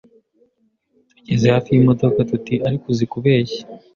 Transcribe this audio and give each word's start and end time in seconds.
Tugeze 1.17 1.45
hafi 1.53 1.69
yimodoka 1.71 2.19
tuti 2.29 2.53
Ariko 2.67 2.85
uzi 2.91 3.05
kubeshya 3.13 3.61